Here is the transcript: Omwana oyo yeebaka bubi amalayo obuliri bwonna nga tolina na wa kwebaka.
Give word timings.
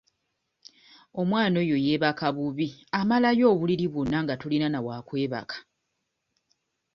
Omwana 1.21 1.55
oyo 1.63 1.75
yeebaka 1.85 2.27
bubi 2.35 2.67
amalayo 2.99 3.45
obuliri 3.53 3.85
bwonna 3.93 4.17
nga 4.23 4.33
tolina 4.41 4.67
na 4.69 4.79
wa 4.85 4.97
kwebaka. 5.07 5.57